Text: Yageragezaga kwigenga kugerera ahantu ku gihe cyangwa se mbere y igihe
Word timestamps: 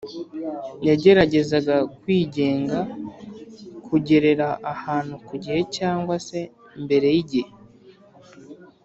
Yageragezaga 0.87 1.75
kwigenga 1.99 2.79
kugerera 3.87 4.47
ahantu 4.73 5.13
ku 5.27 5.33
gihe 5.43 5.61
cyangwa 5.77 6.15
se 6.27 6.39
mbere 6.83 7.07
y 7.15 7.19
igihe 7.23 7.51